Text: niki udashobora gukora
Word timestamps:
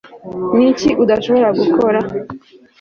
niki 0.55 0.89
udashobora 1.03 1.49
gukora 1.59 1.99